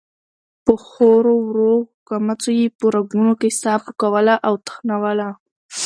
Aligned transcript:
په 0.65 0.73
خورو 0.85 1.33
ورو 1.47 1.73
کمڅو 2.07 2.49
يې 2.59 2.67
په 2.77 2.85
رګونو 2.95 3.33
کې 3.41 3.49
ساه 3.61 3.79
پوکوله 3.85 4.35
او 4.47 4.53
تخنوله. 4.65 5.29